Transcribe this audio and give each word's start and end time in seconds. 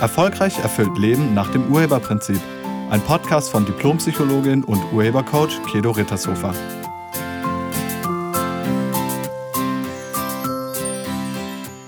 Erfolgreich 0.00 0.58
erfüllt 0.58 0.96
Leben 0.96 1.34
nach 1.34 1.52
dem 1.52 1.70
Urheberprinzip. 1.70 2.40
Ein 2.88 3.02
Podcast 3.02 3.50
von 3.50 3.66
Diplompsychologin 3.66 4.64
und 4.64 4.82
Urhebercoach 4.94 5.60
Kedo 5.70 5.90
Rittershofer. 5.90 6.54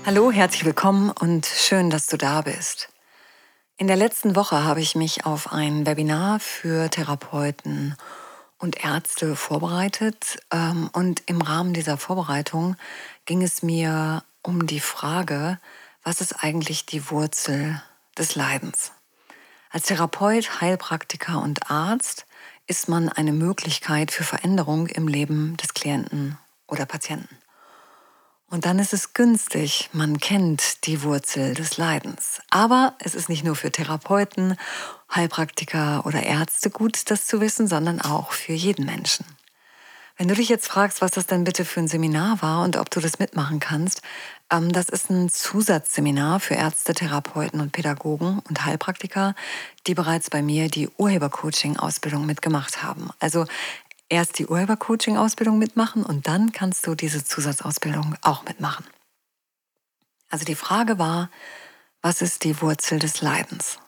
Hallo, 0.05 0.31
herzlich 0.31 0.63
willkommen 0.63 1.09
und 1.09 1.47
schön, 1.47 1.89
dass 1.89 2.05
du 2.05 2.17
da 2.17 2.41
bist. 2.41 2.89
In 3.77 3.87
der 3.87 3.95
letzten 3.95 4.35
Woche 4.35 4.63
habe 4.63 4.79
ich 4.79 4.93
mich 4.95 5.25
auf 5.25 5.51
ein 5.51 5.87
Webinar 5.87 6.39
für 6.39 6.91
Therapeuten 6.91 7.95
und 8.59 8.83
Ärzte 8.83 9.35
vorbereitet. 9.35 10.37
Ähm, 10.51 10.91
und 10.93 11.23
im 11.25 11.41
Rahmen 11.41 11.73
dieser 11.73 11.97
Vorbereitung 11.97 12.75
ging 13.25 13.41
es 13.41 13.63
mir 13.63 14.23
um 14.43 14.67
die 14.67 14.81
Frage, 14.81 15.57
was 16.03 16.21
ist 16.21 16.43
eigentlich 16.43 16.85
die 16.85 17.09
Wurzel 17.09 17.81
des 18.17 18.35
Leidens. 18.35 18.91
Als 19.69 19.87
Therapeut, 19.87 20.61
Heilpraktiker 20.61 21.41
und 21.41 21.71
Arzt 21.71 22.25
ist 22.67 22.87
man 22.87 23.09
eine 23.09 23.33
Möglichkeit 23.33 24.11
für 24.11 24.23
Veränderung 24.23 24.87
im 24.87 25.07
Leben 25.07 25.57
des 25.57 25.73
Klienten 25.73 26.37
oder 26.67 26.85
Patienten. 26.85 27.37
Und 28.53 28.65
dann 28.67 28.77
ist 28.77 28.93
es 28.93 29.13
günstig, 29.13 29.89
man 29.93 30.19
kennt 30.19 30.85
die 30.85 31.01
Wurzel 31.01 31.55
des 31.55 31.77
Leidens. 31.77 32.39
Aber 32.51 32.93
es 32.99 33.15
ist 33.15 33.27
nicht 33.27 33.43
nur 33.43 33.55
für 33.55 33.71
Therapeuten, 33.71 34.57
Heilpraktiker 35.13 36.05
oder 36.05 36.21
Ärzte 36.21 36.69
gut, 36.69 37.09
das 37.09 37.25
zu 37.25 37.41
wissen, 37.41 37.67
sondern 37.67 37.99
auch 37.99 38.31
für 38.31 38.53
jeden 38.53 38.85
Menschen. 38.85 39.25
Wenn 40.15 40.27
du 40.27 40.35
dich 40.35 40.47
jetzt 40.47 40.67
fragst, 40.67 41.01
was 41.01 41.11
das 41.11 41.25
denn 41.25 41.43
bitte 41.43 41.65
für 41.65 41.79
ein 41.79 41.87
Seminar 41.87 42.41
war 42.41 42.63
und 42.63 42.77
ob 42.77 42.91
du 42.91 42.99
das 42.99 43.17
mitmachen 43.17 43.59
kannst, 43.59 44.01
ähm, 44.51 44.71
das 44.71 44.89
ist 44.89 45.09
ein 45.09 45.29
Zusatzseminar 45.29 46.39
für 46.39 46.53
Ärzte, 46.53 46.93
Therapeuten 46.93 47.59
und 47.59 47.71
Pädagogen 47.71 48.39
und 48.47 48.63
Heilpraktiker, 48.63 49.33
die 49.87 49.95
bereits 49.95 50.29
bei 50.29 50.43
mir 50.43 50.69
die 50.69 50.87
Urhebercoaching-Ausbildung 50.97 52.27
mitgemacht 52.27 52.83
haben. 52.83 53.09
Also 53.19 53.45
erst 54.07 54.37
die 54.37 54.45
Urhebercoaching-Ausbildung 54.45 55.57
mitmachen 55.57 56.05
und 56.05 56.27
dann 56.27 56.51
kannst 56.51 56.85
du 56.85 56.93
diese 56.93 57.25
Zusatzausbildung 57.25 58.15
auch 58.21 58.43
mitmachen. 58.43 58.85
Also 60.29 60.45
die 60.45 60.55
Frage 60.55 60.99
war, 60.99 61.31
was 62.01 62.21
ist 62.21 62.43
die 62.43 62.61
Wurzel 62.61 62.99
des 62.99 63.21
Leidens? 63.21 63.79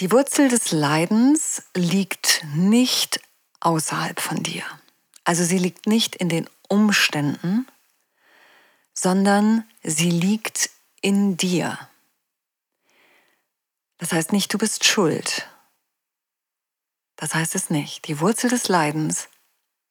Die 0.00 0.10
Wurzel 0.10 0.48
des 0.48 0.72
Leidens 0.72 1.62
liegt 1.76 2.44
nicht 2.54 3.20
außerhalb 3.64 4.20
von 4.20 4.42
dir. 4.42 4.62
Also 5.24 5.44
sie 5.44 5.58
liegt 5.58 5.86
nicht 5.86 6.14
in 6.16 6.28
den 6.28 6.48
Umständen, 6.68 7.66
sondern 8.92 9.64
sie 9.82 10.10
liegt 10.10 10.70
in 11.00 11.36
dir. 11.36 11.78
Das 13.98 14.12
heißt 14.12 14.32
nicht, 14.32 14.52
du 14.52 14.58
bist 14.58 14.84
schuld. 14.84 15.48
Das 17.16 17.34
heißt 17.34 17.54
es 17.54 17.70
nicht. 17.70 18.06
Die 18.06 18.20
Wurzel 18.20 18.50
des 18.50 18.68
Leidens 18.68 19.28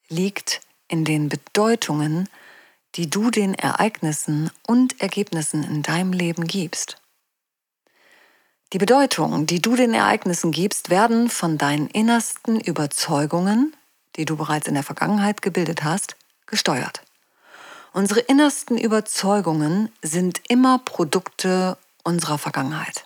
liegt 0.07 0.61
in 0.87 1.05
den 1.05 1.29
Bedeutungen, 1.29 2.29
die 2.95 3.09
du 3.09 3.31
den 3.31 3.55
Ereignissen 3.55 4.51
und 4.67 5.01
Ergebnissen 5.01 5.63
in 5.63 5.81
deinem 5.81 6.13
Leben 6.13 6.45
gibst. 6.45 7.01
Die 8.73 8.79
Bedeutungen, 8.79 9.45
die 9.45 9.61
du 9.61 9.75
den 9.75 9.93
Ereignissen 9.93 10.51
gibst, 10.51 10.89
werden 10.89 11.29
von 11.29 11.59
deinen 11.59 11.87
innersten 11.89 12.59
Überzeugungen, 12.59 13.75
die 14.15 14.25
du 14.25 14.35
bereits 14.35 14.67
in 14.67 14.73
der 14.73 14.81
Vergangenheit 14.81 15.43
gebildet 15.43 15.83
hast, 15.83 16.15
gesteuert. 16.47 17.03
Unsere 17.91 18.21
innersten 18.21 18.79
Überzeugungen 18.79 19.89
sind 20.01 20.41
immer 20.49 20.79
Produkte 20.79 21.77
unserer 22.03 22.39
Vergangenheit. 22.39 23.05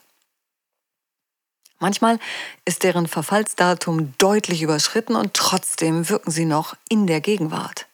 Manchmal 1.79 2.17
ist 2.63 2.84
deren 2.84 3.05
Verfallsdatum 3.05 4.13
deutlich 4.17 4.61
überschritten 4.61 5.17
und 5.17 5.34
trotzdem 5.34 6.07
wirken 6.07 6.31
sie 6.31 6.45
noch 6.45 6.78
in 6.88 7.07
der 7.07 7.19
Gegenwart. 7.19 7.88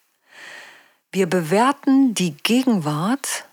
Wir 1.12 1.26
bewerten 1.26 2.14
die 2.14 2.38
Gegenwart 2.38 3.46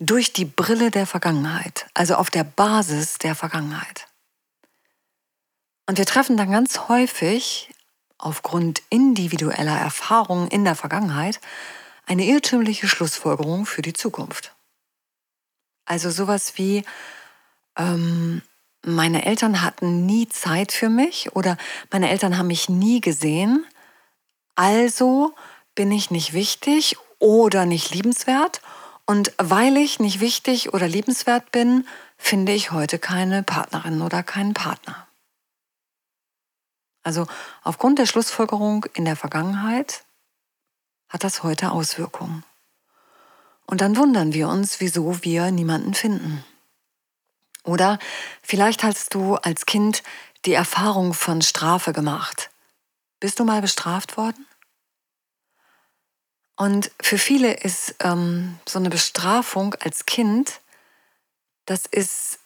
durch 0.00 0.32
die 0.32 0.46
Brille 0.46 0.90
der 0.90 1.06
Vergangenheit, 1.06 1.86
also 1.94 2.14
auf 2.14 2.30
der 2.30 2.42
Basis 2.42 3.18
der 3.18 3.34
Vergangenheit. 3.34 4.06
Und 5.86 5.98
wir 5.98 6.06
treffen 6.06 6.36
dann 6.36 6.50
ganz 6.50 6.88
häufig 6.88 7.70
aufgrund 8.16 8.82
individueller 8.88 9.78
Erfahrungen 9.78 10.48
in 10.48 10.64
der 10.64 10.74
Vergangenheit 10.74 11.40
eine 12.06 12.24
irrtümliche 12.24 12.88
Schlussfolgerung 12.88 13.66
für 13.66 13.82
die 13.82 13.92
Zukunft. 13.92 14.54
Also 15.84 16.10
sowas 16.10 16.56
wie, 16.56 16.82
ähm, 17.76 18.42
meine 18.82 19.26
Eltern 19.26 19.60
hatten 19.60 20.06
nie 20.06 20.28
Zeit 20.28 20.72
für 20.72 20.88
mich 20.88 21.36
oder 21.36 21.58
meine 21.90 22.08
Eltern 22.08 22.38
haben 22.38 22.46
mich 22.46 22.70
nie 22.70 23.02
gesehen, 23.02 23.66
also 24.54 25.34
bin 25.74 25.92
ich 25.92 26.10
nicht 26.10 26.32
wichtig 26.32 26.96
oder 27.18 27.66
nicht 27.66 27.94
liebenswert 27.94 28.62
und 29.10 29.32
weil 29.38 29.76
ich 29.76 29.98
nicht 29.98 30.20
wichtig 30.20 30.72
oder 30.72 30.86
liebenswert 30.86 31.50
bin, 31.50 31.84
finde 32.16 32.52
ich 32.52 32.70
heute 32.70 33.00
keine 33.00 33.42
Partnerin 33.42 34.02
oder 34.02 34.22
keinen 34.22 34.54
Partner. 34.54 35.08
Also 37.02 37.26
aufgrund 37.64 37.98
der 37.98 38.06
Schlussfolgerung 38.06 38.86
in 38.94 39.04
der 39.04 39.16
Vergangenheit 39.16 40.04
hat 41.08 41.24
das 41.24 41.42
heute 41.42 41.72
Auswirkungen. 41.72 42.44
Und 43.66 43.80
dann 43.80 43.96
wundern 43.96 44.32
wir 44.32 44.48
uns, 44.48 44.78
wieso 44.78 45.24
wir 45.24 45.50
niemanden 45.50 45.94
finden. 45.94 46.44
Oder 47.64 47.98
vielleicht 48.44 48.84
hast 48.84 49.12
du 49.12 49.34
als 49.34 49.66
Kind 49.66 50.04
die 50.44 50.54
Erfahrung 50.54 51.14
von 51.14 51.42
Strafe 51.42 51.92
gemacht. 51.92 52.50
Bist 53.18 53.40
du 53.40 53.44
mal 53.44 53.60
bestraft 53.60 54.16
worden? 54.16 54.46
Und 56.60 56.90
für 57.00 57.16
viele 57.16 57.54
ist 57.54 57.94
ähm, 58.00 58.58
so 58.68 58.78
eine 58.78 58.90
Bestrafung 58.90 59.74
als 59.76 60.04
Kind, 60.04 60.60
das 61.64 61.86
ist 61.86 62.38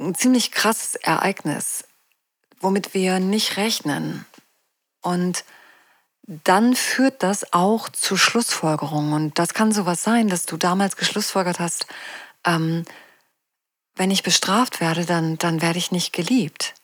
ein 0.00 0.16
ziemlich 0.16 0.50
krasses 0.50 0.96
Ereignis, 0.96 1.84
womit 2.58 2.92
wir 2.92 3.20
nicht 3.20 3.56
rechnen. 3.56 4.26
Und 5.00 5.44
dann 6.26 6.74
führt 6.74 7.22
das 7.22 7.52
auch 7.52 7.88
zu 7.88 8.16
Schlussfolgerungen. 8.16 9.12
Und 9.12 9.38
das 9.38 9.54
kann 9.54 9.70
sowas 9.70 10.02
sein, 10.02 10.26
dass 10.26 10.44
du 10.44 10.56
damals 10.56 10.96
geschlussfolgert 10.96 11.60
hast, 11.60 11.86
ähm, 12.44 12.84
wenn 13.94 14.10
ich 14.10 14.24
bestraft 14.24 14.80
werde, 14.80 15.04
dann, 15.04 15.38
dann 15.38 15.62
werde 15.62 15.78
ich 15.78 15.92
nicht 15.92 16.12
geliebt. 16.12 16.74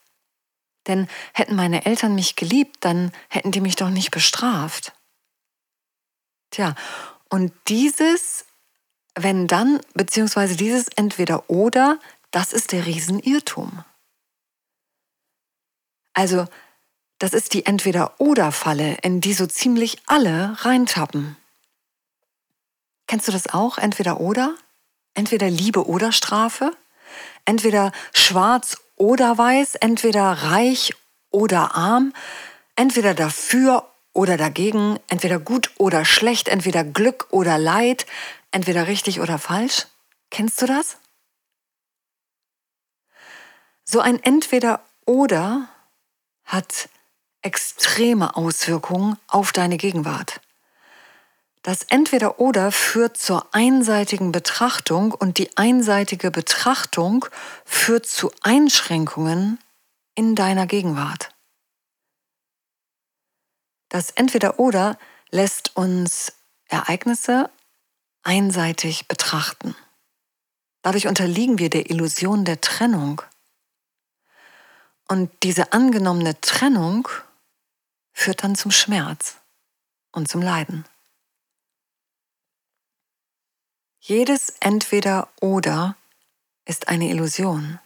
Denn 0.86 1.08
hätten 1.32 1.56
meine 1.56 1.86
Eltern 1.86 2.14
mich 2.14 2.36
geliebt, 2.36 2.76
dann 2.84 3.10
hätten 3.28 3.50
die 3.50 3.60
mich 3.60 3.74
doch 3.74 3.90
nicht 3.90 4.12
bestraft. 4.12 4.92
Tja, 6.50 6.74
und 7.28 7.52
dieses, 7.68 8.44
wenn 9.14 9.46
dann, 9.46 9.80
beziehungsweise 9.94 10.56
dieses 10.56 10.88
entweder 10.96 11.48
oder, 11.48 11.98
das 12.30 12.52
ist 12.52 12.72
der 12.72 12.86
Riesenirrtum. 12.86 13.84
Also, 16.12 16.46
das 17.18 17.32
ist 17.34 17.54
die 17.54 17.66
Entweder-Oder-Falle, 17.66 18.96
in 19.02 19.20
die 19.20 19.34
so 19.34 19.46
ziemlich 19.46 19.98
alle 20.06 20.56
reintappen. 20.60 21.36
Kennst 23.06 23.28
du 23.28 23.32
das 23.32 23.52
auch? 23.52 23.78
Entweder 23.78 24.20
oder? 24.20 24.54
Entweder 25.14 25.50
Liebe 25.50 25.86
oder 25.86 26.12
Strafe? 26.12 26.72
Entweder 27.44 27.92
schwarz 28.14 28.78
oder 28.96 29.36
weiß? 29.36 29.74
Entweder 29.76 30.30
reich 30.30 30.94
oder 31.30 31.74
arm? 31.74 32.12
Entweder 32.76 33.14
dafür 33.14 33.89
oder 34.12 34.36
dagegen, 34.36 34.98
entweder 35.08 35.38
gut 35.38 35.70
oder 35.78 36.04
schlecht, 36.04 36.48
entweder 36.48 36.84
Glück 36.84 37.28
oder 37.30 37.58
Leid, 37.58 38.06
entweder 38.50 38.86
richtig 38.86 39.20
oder 39.20 39.38
falsch? 39.38 39.86
Kennst 40.30 40.60
du 40.62 40.66
das? 40.66 40.96
So 43.84 44.00
ein 44.00 44.22
entweder 44.22 44.80
oder 45.06 45.68
hat 46.44 46.88
extreme 47.42 48.36
Auswirkungen 48.36 49.16
auf 49.26 49.52
deine 49.52 49.76
Gegenwart. 49.76 50.40
Das 51.62 51.82
Entweder-Oder 51.82 52.72
führt 52.72 53.18
zur 53.18 53.54
einseitigen 53.54 54.32
Betrachtung 54.32 55.12
und 55.12 55.36
die 55.36 55.56
einseitige 55.58 56.30
Betrachtung 56.30 57.26
führt 57.66 58.06
zu 58.06 58.30
Einschränkungen 58.40 59.58
in 60.14 60.34
deiner 60.34 60.66
Gegenwart. 60.66 61.30
Das 63.90 64.12
Entweder-Oder 64.12 64.98
lässt 65.30 65.76
uns 65.76 66.32
Ereignisse 66.68 67.50
einseitig 68.22 69.08
betrachten. 69.08 69.74
Dadurch 70.82 71.08
unterliegen 71.08 71.58
wir 71.58 71.70
der 71.70 71.90
Illusion 71.90 72.44
der 72.44 72.60
Trennung. 72.60 73.20
Und 75.08 75.30
diese 75.42 75.72
angenommene 75.72 76.40
Trennung 76.40 77.08
führt 78.12 78.44
dann 78.44 78.54
zum 78.54 78.70
Schmerz 78.70 79.36
und 80.12 80.28
zum 80.28 80.40
Leiden. 80.40 80.84
Jedes 83.98 84.54
Entweder 84.60 85.28
oder 85.40 85.96
ist 86.64 86.88
eine 86.88 87.08
Illusion. 87.08 87.80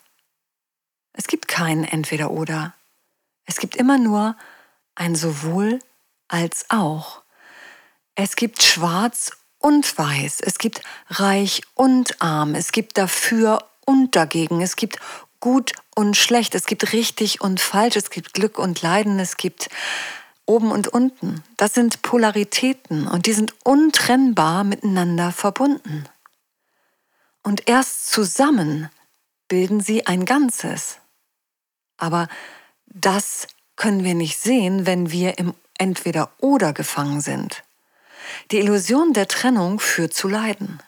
Es 1.14 1.26
gibt 1.28 1.48
kein 1.48 1.82
Entweder 1.82 2.30
oder. 2.30 2.74
Es 3.46 3.56
gibt 3.56 3.74
immer 3.74 3.98
nur 3.98 4.36
ein 4.94 5.16
sowohl 5.16 5.80
als 6.34 6.66
auch. 6.68 7.22
Es 8.16 8.34
gibt 8.34 8.60
schwarz 8.64 9.30
und 9.60 9.96
weiß. 9.96 10.40
Es 10.40 10.58
gibt 10.58 10.82
reich 11.08 11.62
und 11.74 12.20
arm. 12.20 12.56
Es 12.56 12.72
gibt 12.72 12.98
dafür 12.98 13.64
und 13.86 14.16
dagegen. 14.16 14.60
Es 14.60 14.74
gibt 14.74 14.98
gut 15.38 15.72
und 15.94 16.16
schlecht. 16.16 16.56
Es 16.56 16.66
gibt 16.66 16.92
richtig 16.92 17.40
und 17.40 17.60
falsch. 17.60 17.94
Es 17.94 18.10
gibt 18.10 18.34
Glück 18.34 18.58
und 18.58 18.82
Leiden. 18.82 19.20
Es 19.20 19.36
gibt 19.36 19.70
oben 20.44 20.72
und 20.72 20.88
unten. 20.88 21.44
Das 21.56 21.72
sind 21.72 22.02
Polaritäten 22.02 23.06
und 23.06 23.26
die 23.26 23.32
sind 23.32 23.54
untrennbar 23.62 24.64
miteinander 24.64 25.30
verbunden. 25.30 26.08
Und 27.44 27.68
erst 27.68 28.10
zusammen 28.10 28.90
bilden 29.46 29.80
sie 29.80 30.08
ein 30.08 30.24
Ganzes. 30.24 30.98
Aber 31.96 32.26
das 32.86 33.46
können 33.76 34.02
wir 34.02 34.14
nicht 34.14 34.40
sehen, 34.40 34.84
wenn 34.84 35.12
wir 35.12 35.38
im 35.38 35.54
Entweder 35.78 36.30
oder 36.38 36.72
gefangen 36.72 37.20
sind. 37.20 37.64
Die 38.50 38.58
Illusion 38.58 39.12
der 39.12 39.28
Trennung 39.28 39.80
führt 39.80 40.14
zu 40.14 40.28
Leiden. 40.28 40.82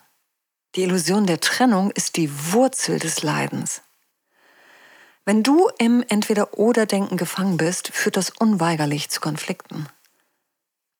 Die 0.74 0.82
Illusion 0.82 1.26
der 1.26 1.40
Trennung 1.40 1.90
ist 1.90 2.16
die 2.16 2.30
Wurzel 2.52 2.98
des 2.98 3.22
Leidens. 3.22 3.82
Wenn 5.24 5.42
du 5.42 5.68
im 5.78 6.04
Entweder-Oder-Denken 6.06 7.16
gefangen 7.16 7.56
bist, 7.56 7.88
führt 7.88 8.16
das 8.16 8.30
unweigerlich 8.30 9.08
zu 9.08 9.20
Konflikten. 9.20 9.88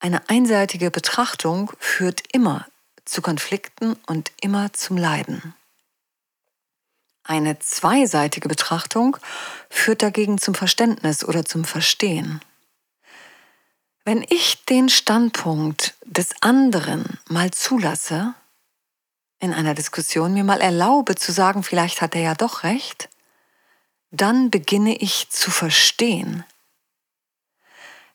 Eine 0.01 0.29
einseitige 0.29 0.91
Betrachtung 0.91 1.73
führt 1.79 2.23
immer 2.33 2.67
zu 3.05 3.23
Konflikten 3.23 3.97
und 4.07 4.33
immer 4.41 4.73
zum 4.73 4.97
Leiden. 4.97 5.55
Eine 7.23 7.59
zweiseitige 7.59 8.49
Betrachtung 8.49 9.17
führt 9.69 10.03
dagegen 10.03 10.39
zum 10.39 10.55
Verständnis 10.55 11.25
oder 11.25 11.45
zum 11.45 11.65
Verstehen. 11.65 12.41
Wenn 14.07 14.25
ich 14.29 14.65
den 14.67 14.89
Standpunkt 14.89 15.95
des 16.05 16.29
anderen 16.41 17.19
mal 17.29 17.51
zulasse, 17.51 18.35
in 19.41 19.53
einer 19.53 19.75
Diskussion 19.75 20.33
mir 20.33 20.45
mal 20.45 20.61
erlaube 20.61 21.17
zu 21.17 21.33
sagen, 21.33 21.65
vielleicht 21.65 22.01
hat 22.01 22.15
er 22.15 22.21
ja 22.21 22.35
doch 22.37 22.63
recht, 22.63 23.09
dann 24.13 24.49
beginne 24.49 24.95
ich 24.97 25.29
zu 25.31 25.51
verstehen. 25.51 26.45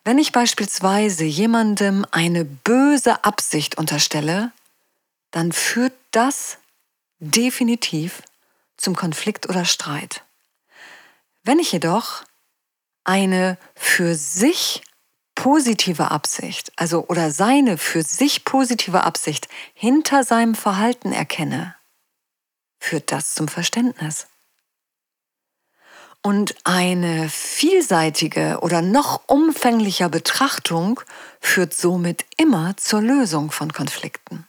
Wenn 0.06 0.18
ich 0.18 0.32
beispielsweise 0.32 1.26
jemandem 1.26 2.06
eine 2.12 2.46
böse 2.46 3.26
Absicht 3.26 3.78
unterstelle, 3.78 4.54
dann 5.32 5.52
führt 5.52 5.94
das 6.12 6.58
definitiv 7.20 8.24
zum 8.78 8.96
Konflikt 8.96 9.50
oder 9.50 9.66
Streit. 9.66 10.24
Wenn 11.44 11.60
ich 11.60 11.74
jedoch 11.74 12.24
eine 13.04 13.58
für 13.76 14.16
sich 14.16 14.84
positive 15.42 16.12
Absicht, 16.12 16.72
also 16.76 17.08
oder 17.08 17.32
seine 17.32 17.80
für 17.80 18.04
sich 18.04 18.46
positive 18.46 19.04
Absicht 19.04 19.48
hinter 19.74 20.24
seinem 20.24 20.54
Verhalten 20.54 21.12
erkenne, 21.12 21.76
führt 22.80 23.12
das 23.12 23.34
zum 23.34 23.48
Verständnis. 23.48 24.28
Und 26.22 26.54
eine 26.64 27.28
vielseitige 27.28 28.60
oder 28.62 28.84
noch 28.84 29.24
umfänglicher 29.26 30.10
Betrachtung 30.10 31.02
führt 31.40 31.74
somit 31.74 32.24
immer 32.38 32.78
zur 32.78 33.02
Lösung 33.02 33.50
von 33.50 33.74
Konflikten. 33.74 34.48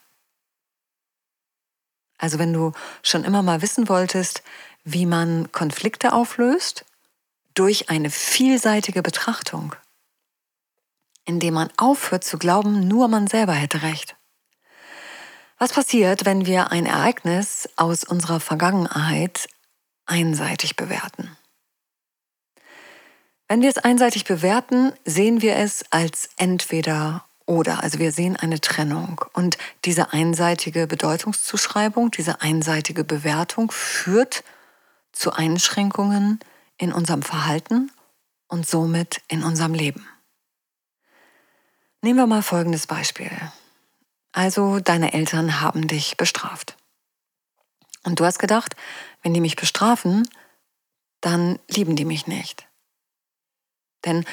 Also 2.19 2.39
wenn 2.39 2.53
du 2.53 2.73
schon 3.03 3.25
immer 3.25 3.43
mal 3.43 3.63
wissen 3.63 3.89
wolltest, 3.89 4.43
wie 4.85 5.07
man 5.07 5.51
Konflikte 5.53 6.13
auflöst, 6.13 6.85
durch 7.55 7.89
eine 7.89 8.11
vielseitige 8.11 9.01
Betrachtung, 9.01 9.75
indem 11.25 11.55
man 11.55 11.71
aufhört 11.77 12.25
zu 12.25 12.39
glauben, 12.39 12.87
nur 12.87 13.09
man 13.09 13.27
selber 13.27 13.53
hätte 13.53 13.83
recht. 13.83 14.17
Was 15.59 15.73
passiert, 15.73 16.25
wenn 16.25 16.47
wir 16.47 16.73
ein 16.73 16.87
Ereignis 16.87 17.69
aus 17.77 18.05
unserer 18.05 18.41
Vergangenheit 18.41 19.47
einseitig 20.07 20.77
bewerten? 20.77 21.37
Wenn 23.47 23.63
wir 23.63 23.69
es 23.69 23.79
einseitig 23.79 24.25
bewerten, 24.25 24.93
sehen 25.05 25.43
wir 25.43 25.57
es 25.57 25.85
als 25.91 26.31
entweder 26.37 27.25
oder. 27.47 27.83
Also 27.83 27.99
wir 27.99 28.11
sehen 28.11 28.37
eine 28.37 28.61
Trennung. 28.61 29.25
Und 29.35 29.59
diese 29.85 30.13
einseitige 30.13 30.87
Bedeutungszuschreibung, 30.87 32.11
diese 32.11 32.41
einseitige 32.41 33.05
Bewertung 33.05 33.71
führt 33.71 34.43
zu 35.13 35.33
Einschränkungen 35.33 36.41
in 36.79 36.93
unserem 36.93 37.23
Verhalten 37.23 37.93
und 38.49 38.67
somit 38.67 39.21
in 39.29 39.45
unserem 39.45 39.75
Leben. 39.75 40.09
Nehmen 42.03 42.19
wir 42.19 42.27
mal 42.27 42.43
folgendes 42.43 42.87
Beispiel. 42.87 43.31
Also 44.33 44.81
deine 44.81 45.13
Eltern 45.13 45.61
haben 45.61 45.87
dich 45.87 46.17
bestraft. 46.17 46.77
Und 48.03 48.21
du 48.21 48.25
hast 48.25 48.39
gedacht, 48.39 48.77
wenn 49.23 49.33
die 49.33 49.41
mich 49.41 49.57
bestrafen, 49.57 50.29
dann 51.21 51.59
lieben 51.69 51.97
die 51.97 52.05
mich 52.05 52.27
nicht. 52.27 52.67
Denn 54.05 54.25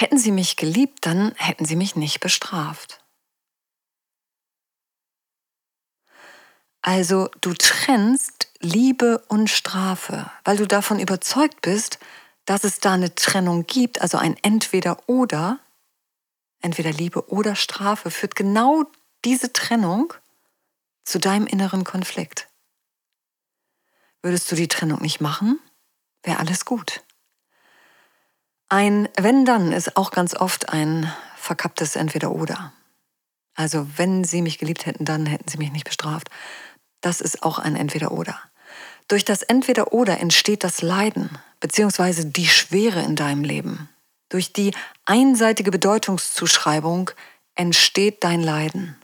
Hätten 0.00 0.16
sie 0.16 0.32
mich 0.32 0.56
geliebt, 0.56 1.04
dann 1.04 1.34
hätten 1.36 1.66
sie 1.66 1.76
mich 1.76 1.94
nicht 1.94 2.20
bestraft. 2.20 3.04
Also 6.80 7.28
du 7.42 7.52
trennst 7.52 8.48
Liebe 8.60 9.22
und 9.28 9.50
Strafe, 9.50 10.30
weil 10.42 10.56
du 10.56 10.66
davon 10.66 10.98
überzeugt 11.00 11.60
bist, 11.60 11.98
dass 12.46 12.64
es 12.64 12.80
da 12.80 12.94
eine 12.94 13.14
Trennung 13.14 13.66
gibt, 13.66 14.00
also 14.00 14.16
ein 14.16 14.38
entweder 14.42 15.06
oder, 15.06 15.58
entweder 16.60 16.92
Liebe 16.92 17.30
oder 17.30 17.56
Strafe, 17.56 18.10
führt 18.10 18.36
genau 18.36 18.84
diese 19.24 19.52
Trennung 19.52 20.12
zu 21.04 21.18
deinem 21.18 21.46
inneren 21.46 21.84
Konflikt. 21.84 22.48
Würdest 24.22 24.50
du 24.50 24.56
die 24.56 24.68
Trennung 24.68 25.00
nicht 25.00 25.20
machen, 25.20 25.58
wäre 26.22 26.38
alles 26.38 26.64
gut. 26.64 27.02
Ein 28.68 29.08
Wenn-Dann 29.16 29.72
ist 29.72 29.96
auch 29.96 30.10
ganz 30.10 30.34
oft 30.34 30.68
ein 30.68 31.12
verkapptes 31.36 31.96
Entweder-Oder. 31.96 32.72
Also 33.54 33.86
wenn 33.96 34.24
sie 34.24 34.42
mich 34.42 34.58
geliebt 34.58 34.86
hätten, 34.86 35.04
dann 35.04 35.26
hätten 35.26 35.48
sie 35.48 35.58
mich 35.58 35.72
nicht 35.72 35.84
bestraft. 35.84 36.30
Das 37.00 37.20
ist 37.20 37.42
auch 37.42 37.58
ein 37.58 37.76
Entweder-Oder. 37.76 38.38
Durch 39.08 39.24
das 39.24 39.42
Entweder-Oder 39.42 40.20
entsteht 40.20 40.62
das 40.62 40.82
Leiden 40.82 41.36
bzw. 41.58 42.24
die 42.24 42.46
Schwere 42.46 43.02
in 43.02 43.16
deinem 43.16 43.42
Leben. 43.42 43.88
Durch 44.30 44.52
die 44.52 44.74
einseitige 45.04 45.70
Bedeutungszuschreibung 45.70 47.10
entsteht 47.56 48.24
dein 48.24 48.42
Leiden. 48.42 48.96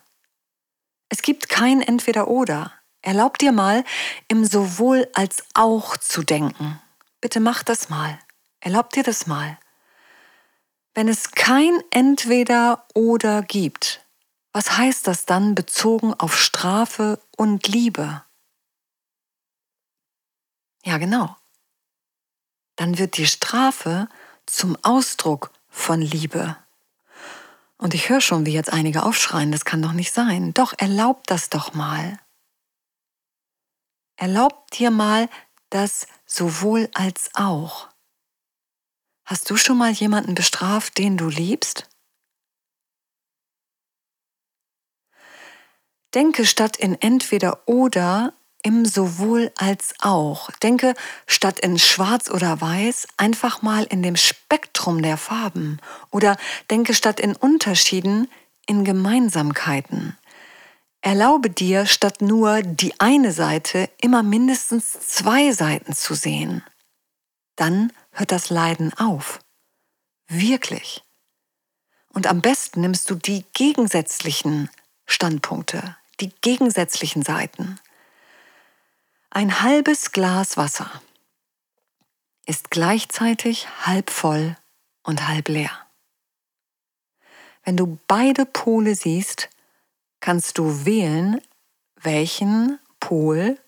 Es 1.09 1.21
gibt 1.21 1.49
kein 1.49 1.83
Entweder-Oder. 1.83 2.73
Erlaub 3.02 3.37
dir 3.38 3.52
mal, 3.52 3.85
im 4.28 4.45
sowohl 4.45 5.09
als 5.14 5.45
auch 5.54 5.97
zu 5.97 6.23
denken. 6.23 6.80
Bitte 7.21 7.40
mach 7.40 7.62
das 7.62 7.88
mal. 7.88 8.18
Erlaub 8.61 8.90
dir 8.90 9.02
das 9.02 9.26
mal. 9.26 9.59
Wenn 10.95 11.09
es 11.09 11.33
kein 11.33 11.83
Entweder 11.90 12.87
oder 12.95 13.42
gibt, 13.42 14.04
was 14.52 14.78
heißt 14.78 15.06
das 15.06 15.26
dann 15.26 15.54
bezogen 15.54 16.14
auf 16.14 16.38
Strafe 16.38 17.21
und 17.37 17.68
Liebe? 17.68 18.23
Ja, 20.85 20.99
genau. 20.99 21.37
Dann 22.76 22.99
wird 22.99 23.16
die 23.16 23.26
Strafe 23.26 24.09
zum 24.47 24.76
Ausdruck 24.83 25.50
von 25.69 26.00
Liebe. 26.00 26.57
Und 27.79 27.95
ich 27.95 28.09
höre 28.09 28.21
schon, 28.21 28.47
wie 28.47 28.53
jetzt 28.53 28.73
einige 28.73 29.03
aufschreien, 29.03 29.53
das 29.53 29.65
kann 29.65 29.83
doch 29.83 29.93
nicht 29.93 30.12
sein. 30.12 30.55
Doch 30.55 30.73
erlaub 30.79 31.26
das 31.26 31.50
doch 31.50 31.75
mal. 31.75 32.19
Erlaub 34.17 34.71
dir 34.71 34.91
mal 34.91 35.29
das 35.69 36.07
sowohl 36.25 36.88
als 36.95 37.31
auch. 37.35 37.88
Hast 39.26 39.50
du 39.50 39.57
schon 39.57 39.76
mal 39.76 39.91
jemanden 39.91 40.35
bestraft, 40.35 40.97
den 40.99 41.17
du 41.17 41.29
liebst? 41.29 41.88
Denke 46.15 46.47
statt 46.47 46.79
in 46.79 46.95
entweder 46.95 47.69
oder 47.69 48.33
im 48.67 48.85
sowohl 48.85 49.53
als 49.57 49.95
auch. 50.01 50.51
Denke 50.61 50.95
statt 51.29 51.61
in 51.61 51.79
schwarz 51.79 52.29
oder 52.29 52.61
weiß 52.61 53.07
einfach 53.17 53.63
mal 53.63 53.85
in 53.85 54.03
dem 54.03 54.17
Spektrum 54.17 55.03
der 55.03 55.17
Farben. 55.17 55.79
Oder 56.11 56.37
denke 56.69 56.93
statt 56.93 57.21
in 57.21 57.37
Unterschieden 57.37 58.29
in 58.67 58.85
Gemeinsamkeiten. 58.85 60.19
Erlaube 61.01 61.49
dir 61.49 61.87
statt 61.87 62.21
nur 62.21 62.63
die 62.63 62.99
eine 62.99 63.31
Seite 63.31 63.89
immer 64.01 64.25
mindestens 64.25 64.95
zwei 64.95 65.53
Seiten 65.53 65.95
zu 65.95 66.15
sehen. 66.15 66.65
Dann 67.55 67.93
hört 68.11 68.33
das 68.33 68.51
Leiden 68.51 68.93
auf. 68.95 69.39
Wirklich. 70.27 71.05
Und 72.13 72.27
am 72.27 72.41
besten 72.41 72.81
nimmst 72.81 73.11
du 73.11 73.15
die 73.15 73.45
gegensätzlichen 73.53 74.71
Standpunkte, 75.05 75.97
die 76.19 76.31
gegensätzlichen 76.41 77.23
Seiten. 77.23 77.79
Ein 79.37 79.61
halbes 79.61 80.12
Glas 80.12 80.57
Wasser 80.57 80.90
ist 82.47 82.71
gleichzeitig 82.71 83.69
halb 83.83 84.09
voll 84.09 84.57
und 85.02 85.28
halb 85.28 85.50
leer. 85.50 85.73
Wenn 87.62 87.76
du 87.76 87.99
beide 88.09 88.47
Pole 88.47 88.95
siehst, 88.95 89.50
kannst 90.21 90.57
du 90.57 90.87
wählen, 90.87 91.38
welchen 92.00 92.78
Pol 92.99 93.59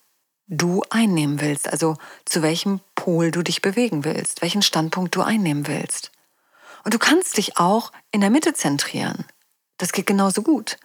du 0.47 0.85
einnehmen 0.89 1.43
willst, 1.43 1.69
also 1.69 1.99
zu 2.25 2.41
welchem 2.41 2.81
Pol 2.95 3.31
du 3.31 3.43
dich 3.43 3.61
bewegen 3.61 4.07
willst, 4.07 4.41
welchen 4.41 4.63
Standpunkt 4.63 5.15
du 5.17 5.21
einnehmen 5.21 5.67
willst. 5.67 6.13
Und 6.83 6.95
du 6.95 6.99
kannst 6.99 7.37
dich 7.37 7.59
auch 7.59 7.93
in 8.11 8.23
der 8.23 8.31
Mitte 8.31 8.55
zentrieren. 8.55 9.27
Das 9.77 9.93
geht 9.93 10.07
genauso 10.07 10.41
gut. 10.41 10.79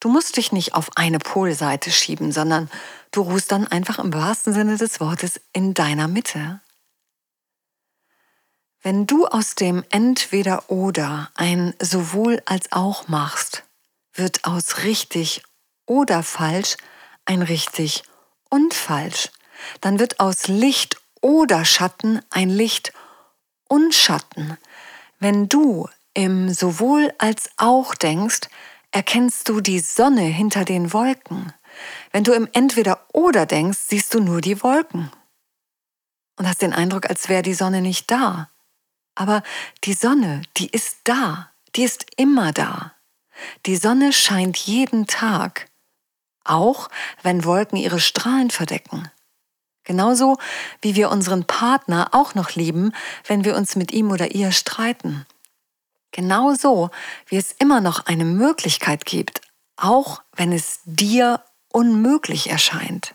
Du 0.00 0.08
musst 0.08 0.38
dich 0.38 0.50
nicht 0.50 0.74
auf 0.74 0.88
eine 0.96 1.18
Polseite 1.18 1.90
schieben, 1.90 2.32
sondern 2.32 2.70
du 3.10 3.22
ruhst 3.22 3.50
dann 3.52 3.66
einfach 3.66 3.98
im 3.98 4.12
wahrsten 4.12 4.52
Sinne 4.52 4.76
des 4.76 5.00
Wortes 5.00 5.40
in 5.52 5.74
deiner 5.74 6.08
Mitte. 6.08 6.60
Wenn 8.82 9.06
du 9.06 9.26
aus 9.26 9.54
dem 9.54 9.84
Entweder 9.90 10.70
oder 10.70 11.30
ein 11.34 11.74
sowohl 11.80 12.42
als 12.46 12.72
auch 12.72 13.08
machst, 13.08 13.64
wird 14.14 14.44
aus 14.44 14.84
richtig 14.84 15.42
oder 15.86 16.22
falsch 16.22 16.76
ein 17.26 17.42
richtig 17.42 18.04
und 18.48 18.72
falsch. 18.72 19.28
Dann 19.80 19.98
wird 19.98 20.18
aus 20.18 20.48
Licht 20.48 21.00
oder 21.20 21.64
Schatten 21.66 22.22
ein 22.30 22.48
Licht 22.48 22.92
und 23.68 23.94
Schatten. 23.94 24.56
Wenn 25.18 25.48
du 25.48 25.88
im 26.14 26.52
sowohl 26.52 27.12
als 27.18 27.50
auch 27.56 27.94
denkst, 27.94 28.48
erkennst 28.90 29.48
du 29.48 29.60
die 29.60 29.80
Sonne 29.80 30.22
hinter 30.22 30.64
den 30.64 30.92
Wolken. 30.92 31.52
Wenn 32.12 32.24
du 32.24 32.32
im 32.32 32.48
Entweder 32.52 33.06
oder 33.12 33.46
denkst, 33.46 33.78
siehst 33.88 34.14
du 34.14 34.20
nur 34.20 34.40
die 34.40 34.62
Wolken 34.62 35.10
und 36.36 36.48
hast 36.48 36.62
den 36.62 36.72
Eindruck, 36.72 37.08
als 37.08 37.28
wäre 37.28 37.42
die 37.42 37.54
Sonne 37.54 37.82
nicht 37.82 38.10
da. 38.10 38.50
Aber 39.14 39.42
die 39.84 39.92
Sonne, 39.92 40.42
die 40.56 40.68
ist 40.68 40.98
da, 41.04 41.50
die 41.76 41.82
ist 41.82 42.06
immer 42.16 42.52
da. 42.52 42.94
Die 43.66 43.76
Sonne 43.76 44.12
scheint 44.12 44.56
jeden 44.56 45.06
Tag, 45.06 45.68
auch 46.44 46.88
wenn 47.22 47.44
Wolken 47.44 47.76
ihre 47.76 48.00
Strahlen 48.00 48.50
verdecken. 48.50 49.10
Genauso 49.84 50.38
wie 50.82 50.94
wir 50.94 51.10
unseren 51.10 51.44
Partner 51.44 52.08
auch 52.12 52.34
noch 52.34 52.54
lieben, 52.54 52.92
wenn 53.26 53.44
wir 53.44 53.56
uns 53.56 53.76
mit 53.76 53.92
ihm 53.92 54.10
oder 54.10 54.34
ihr 54.34 54.52
streiten. 54.52 55.26
Genauso 56.12 56.90
wie 57.26 57.36
es 57.36 57.52
immer 57.52 57.80
noch 57.80 58.06
eine 58.06 58.24
Möglichkeit 58.24 59.04
gibt, 59.04 59.42
auch 59.76 60.22
wenn 60.34 60.52
es 60.52 60.80
dir 60.84 61.42
unmöglich 61.70 62.50
erscheint. 62.50 63.14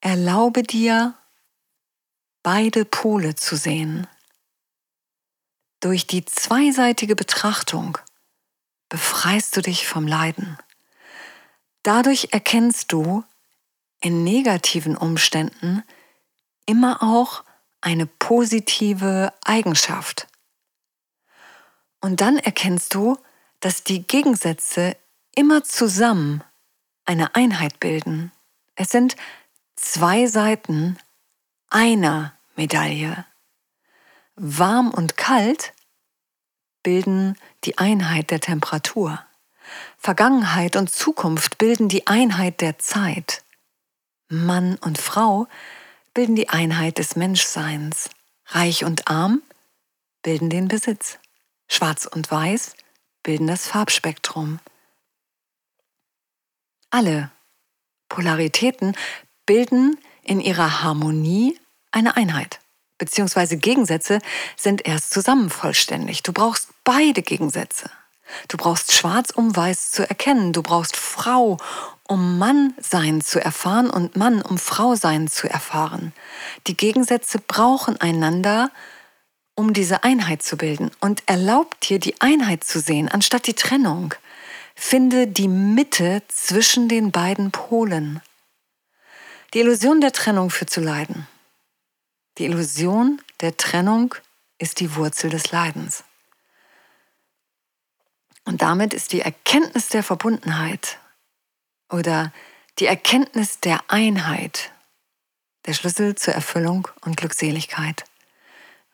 Erlaube 0.00 0.62
dir, 0.62 1.14
beide 2.42 2.84
Pole 2.84 3.34
zu 3.34 3.56
sehen. 3.56 4.06
Durch 5.80 6.06
die 6.06 6.24
zweiseitige 6.24 7.16
Betrachtung 7.16 7.98
befreist 8.88 9.56
du 9.56 9.62
dich 9.62 9.86
vom 9.86 10.06
Leiden. 10.06 10.58
Dadurch 11.82 12.28
erkennst 12.32 12.92
du 12.92 13.24
in 14.00 14.24
negativen 14.24 14.96
Umständen 14.96 15.82
immer 16.66 17.02
auch 17.02 17.44
eine 17.80 18.06
positive 18.06 19.32
Eigenschaft. 19.44 20.28
Und 22.00 22.20
dann 22.20 22.38
erkennst 22.38 22.94
du, 22.94 23.16
dass 23.60 23.84
die 23.84 24.02
Gegensätze 24.06 24.96
immer 25.34 25.64
zusammen 25.64 26.42
eine 27.04 27.34
Einheit 27.34 27.80
bilden. 27.80 28.32
Es 28.74 28.90
sind 28.90 29.16
zwei 29.76 30.26
Seiten 30.26 30.98
einer 31.70 32.32
Medaille. 32.56 33.24
Warm 34.36 34.90
und 34.90 35.16
kalt 35.16 35.72
bilden 36.82 37.38
die 37.64 37.78
Einheit 37.78 38.30
der 38.30 38.40
Temperatur. 38.40 39.24
Vergangenheit 39.98 40.76
und 40.76 40.90
Zukunft 40.90 41.58
bilden 41.58 41.88
die 41.88 42.06
Einheit 42.06 42.60
der 42.60 42.78
Zeit. 42.78 43.44
Mann 44.28 44.76
und 44.76 44.98
Frau 44.98 45.46
bilden 46.14 46.36
die 46.36 46.48
Einheit 46.48 46.98
des 46.98 47.16
Menschseins. 47.16 48.10
Reich 48.46 48.84
und 48.84 49.08
arm 49.08 49.42
bilden 50.22 50.50
den 50.50 50.68
Besitz. 50.68 51.18
Schwarz 51.68 52.06
und 52.06 52.30
Weiß 52.30 52.74
bilden 53.22 53.46
das 53.46 53.66
Farbspektrum. 53.66 54.58
Alle 56.92 57.32
Polaritäten 58.08 58.96
bilden 59.44 59.98
in 60.22 60.40
ihrer 60.40 60.84
Harmonie 60.84 61.58
eine 61.90 62.16
Einheit 62.16 62.62
beziehungsweise 63.02 63.56
Gegensätze 63.56 64.20
sind 64.56 64.86
erst 64.86 65.10
zusammen 65.10 65.50
vollständig. 65.50 66.22
Du 66.22 66.32
brauchst 66.32 66.68
beide 66.84 67.22
Gegensätze. 67.22 67.90
Du 68.46 68.56
brauchst 68.56 68.92
Schwarz, 68.92 69.30
um 69.30 69.56
Weiß 69.56 69.90
zu 69.90 70.08
erkennen. 70.08 70.52
Du 70.52 70.62
brauchst 70.62 70.94
Frau, 70.94 71.56
um 72.06 72.38
Mannsein 72.38 73.20
zu 73.20 73.44
erfahren 73.44 73.90
und 73.90 74.14
Mann, 74.14 74.40
um 74.40 74.56
Frausein 74.56 75.26
zu 75.26 75.50
erfahren. 75.50 76.12
Die 76.68 76.76
Gegensätze 76.76 77.40
brauchen 77.40 78.00
einander, 78.00 78.70
um 79.56 79.72
diese 79.72 80.04
Einheit 80.04 80.44
zu 80.44 80.56
bilden. 80.56 80.92
Und 81.00 81.24
erlaubt 81.26 81.88
dir, 81.88 81.98
die 81.98 82.20
Einheit 82.20 82.62
zu 82.62 82.78
sehen, 82.78 83.08
anstatt 83.08 83.48
die 83.48 83.54
Trennung. 83.54 84.14
Finde 84.74 85.26
die 85.26 85.48
Mitte 85.48 86.22
zwischen 86.28 86.88
den 86.88 87.10
beiden 87.12 87.50
Polen. 87.50 88.20
Die 89.54 89.60
Illusion 89.60 90.00
der 90.00 90.12
Trennung 90.12 90.50
führt 90.50 90.70
zu 90.70 90.80
Leiden. 90.80 91.26
Die 92.38 92.44
Illusion 92.44 93.20
der 93.40 93.56
Trennung 93.56 94.14
ist 94.58 94.80
die 94.80 94.94
Wurzel 94.96 95.30
des 95.30 95.50
Leidens. 95.50 96.04
Und 98.44 98.62
damit 98.62 98.94
ist 98.94 99.12
die 99.12 99.20
Erkenntnis 99.20 99.88
der 99.88 100.02
Verbundenheit 100.02 100.98
oder 101.90 102.32
die 102.78 102.86
Erkenntnis 102.86 103.60
der 103.60 103.80
Einheit 103.88 104.72
der 105.66 105.74
Schlüssel 105.74 106.14
zur 106.16 106.34
Erfüllung 106.34 106.88
und 107.02 107.16
Glückseligkeit. 107.16 108.04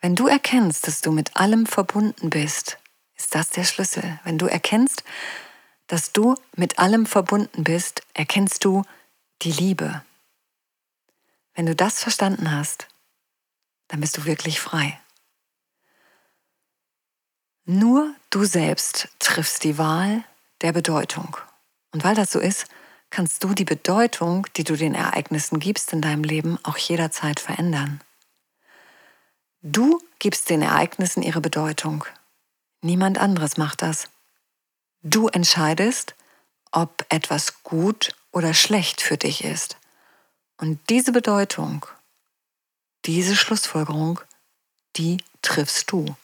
Wenn 0.00 0.14
du 0.14 0.26
erkennst, 0.26 0.86
dass 0.86 1.00
du 1.00 1.12
mit 1.12 1.36
allem 1.36 1.66
verbunden 1.66 2.30
bist, 2.30 2.78
ist 3.16 3.34
das 3.34 3.50
der 3.50 3.64
Schlüssel. 3.64 4.20
Wenn 4.24 4.38
du 4.38 4.46
erkennst, 4.46 5.02
dass 5.88 6.12
du 6.12 6.36
mit 6.54 6.78
allem 6.78 7.06
verbunden 7.06 7.64
bist, 7.64 8.02
erkennst 8.14 8.64
du 8.64 8.84
die 9.42 9.52
Liebe. 9.52 10.02
Wenn 11.54 11.66
du 11.66 11.74
das 11.74 12.02
verstanden 12.02 12.52
hast, 12.52 12.86
dann 13.88 14.00
bist 14.00 14.16
du 14.16 14.24
wirklich 14.24 14.60
frei. 14.60 15.00
Nur 17.64 18.14
du 18.30 18.44
selbst 18.44 19.08
triffst 19.18 19.64
die 19.64 19.76
Wahl 19.76 20.24
der 20.60 20.72
Bedeutung. 20.72 21.36
Und 21.90 22.04
weil 22.04 22.14
das 22.14 22.30
so 22.30 22.38
ist, 22.38 22.66
kannst 23.10 23.42
du 23.42 23.54
die 23.54 23.64
Bedeutung, 23.64 24.46
die 24.56 24.64
du 24.64 24.76
den 24.76 24.94
Ereignissen 24.94 25.58
gibst 25.58 25.92
in 25.92 26.02
deinem 26.02 26.22
Leben, 26.22 26.58
auch 26.62 26.76
jederzeit 26.76 27.40
verändern. 27.40 28.00
Du 29.62 30.00
gibst 30.18 30.50
den 30.50 30.62
Ereignissen 30.62 31.22
ihre 31.22 31.40
Bedeutung. 31.40 32.04
Niemand 32.82 33.18
anderes 33.18 33.56
macht 33.56 33.82
das. 33.82 34.08
Du 35.02 35.28
entscheidest, 35.28 36.14
ob 36.70 37.04
etwas 37.08 37.62
gut 37.62 38.14
oder 38.32 38.54
schlecht 38.54 39.00
für 39.00 39.16
dich 39.16 39.44
ist. 39.44 39.76
Und 40.56 40.78
diese 40.90 41.12
Bedeutung 41.12 41.86
diese 43.08 43.36
Schlussfolgerung, 43.36 44.20
die 44.96 45.18
triffst 45.42 45.90
du. 45.90 46.14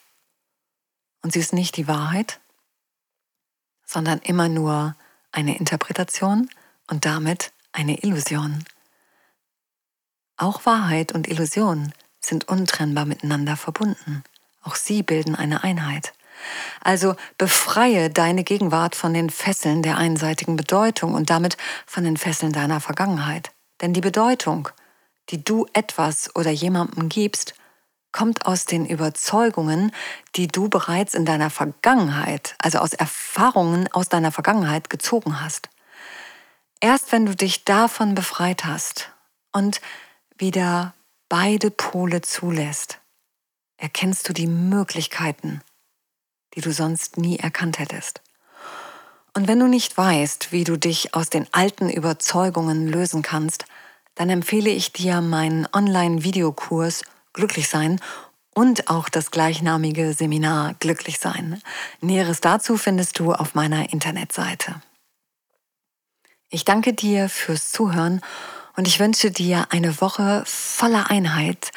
Und 1.21 1.33
sie 1.33 1.39
ist 1.39 1.53
nicht 1.53 1.77
die 1.77 1.87
Wahrheit, 1.87 2.39
sondern 3.85 4.19
immer 4.19 4.49
nur 4.49 4.95
eine 5.31 5.57
Interpretation 5.57 6.49
und 6.87 7.05
damit 7.05 7.51
eine 7.71 8.03
Illusion. 8.03 8.63
Auch 10.37 10.65
Wahrheit 10.65 11.11
und 11.11 11.27
Illusion 11.27 11.93
sind 12.19 12.47
untrennbar 12.47 13.05
miteinander 13.05 13.57
verbunden. 13.57 14.23
Auch 14.61 14.75
sie 14.75 15.01
bilden 15.01 15.35
eine 15.35 15.63
Einheit. 15.63 16.13
Also 16.81 17.15
befreie 17.37 18.09
deine 18.09 18.43
Gegenwart 18.43 18.95
von 18.95 19.13
den 19.13 19.29
Fesseln 19.29 19.81
der 19.81 19.97
einseitigen 19.97 20.55
Bedeutung 20.55 21.13
und 21.13 21.29
damit 21.29 21.57
von 21.85 22.03
den 22.03 22.17
Fesseln 22.17 22.51
deiner 22.51 22.81
Vergangenheit. 22.81 23.51
Denn 23.81 23.93
die 23.93 24.01
Bedeutung, 24.01 24.69
die 25.29 25.43
du 25.43 25.65
etwas 25.73 26.35
oder 26.35 26.51
jemandem 26.51 27.09
gibst, 27.09 27.55
kommt 28.11 28.45
aus 28.45 28.65
den 28.65 28.85
Überzeugungen, 28.85 29.91
die 30.35 30.47
du 30.47 30.69
bereits 30.69 31.13
in 31.15 31.25
deiner 31.25 31.49
Vergangenheit, 31.49 32.55
also 32.59 32.77
aus 32.77 32.93
Erfahrungen 32.93 33.91
aus 33.91 34.07
deiner 34.07 34.31
Vergangenheit 34.31 34.89
gezogen 34.89 35.41
hast. 35.41 35.69
Erst 36.79 37.11
wenn 37.11 37.25
du 37.25 37.35
dich 37.35 37.65
davon 37.65 38.15
befreit 38.15 38.63
hast 38.63 39.11
und 39.51 39.81
wieder 40.37 40.93
beide 41.27 41.71
Pole 41.71 42.21
zulässt, 42.21 42.99
erkennst 43.77 44.29
du 44.29 44.33
die 44.33 44.47
Möglichkeiten, 44.47 45.61
die 46.55 46.61
du 46.61 46.71
sonst 46.71 47.17
nie 47.17 47.37
erkannt 47.37 47.79
hättest. 47.79 48.21
Und 49.33 49.47
wenn 49.47 49.59
du 49.59 49.67
nicht 49.67 49.97
weißt, 49.97 50.51
wie 50.51 50.63
du 50.63 50.77
dich 50.77 51.13
aus 51.13 51.29
den 51.29 51.47
alten 51.51 51.89
Überzeugungen 51.89 52.87
lösen 52.87 53.21
kannst, 53.21 53.65
dann 54.15 54.29
empfehle 54.29 54.69
ich 54.69 54.93
dir 54.93 55.21
meinen 55.21 55.67
Online-Videokurs 55.71 57.03
Glücklich 57.33 57.67
sein 57.67 57.99
und 58.53 58.89
auch 58.89 59.09
das 59.09 59.29
gleichnamige 59.29 60.13
Seminar 60.13 60.73
Glücklich 60.75 61.19
sein. 61.19 61.61
Näheres 61.99 62.39
dazu 62.39 62.77
findest 62.77 63.19
du 63.19 63.33
auf 63.33 63.55
meiner 63.55 63.91
Internetseite. 63.91 64.81
Ich 66.49 66.63
danke 66.63 66.93
dir 66.93 67.27
fürs 67.27 67.73
Zuhören 67.73 68.21
und 68.77 68.87
ich 68.87 68.99
wünsche 69.01 69.31
dir 69.31 69.67
eine 69.71 69.99
Woche 69.99 70.43
voller 70.45 71.09
Einheit 71.11 71.71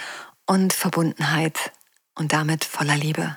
und 0.47 0.73
Verbundenheit 0.73 1.73
und 2.15 2.33
damit 2.33 2.65
voller 2.65 2.97
Liebe. 2.97 3.37